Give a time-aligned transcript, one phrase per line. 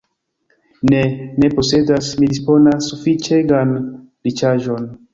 [0.93, 1.01] Ne,
[1.43, 3.79] ne posedas, mi disponas sufiĉegan
[4.29, 4.95] riĉaĵon.